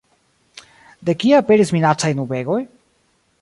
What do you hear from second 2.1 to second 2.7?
nubegoj?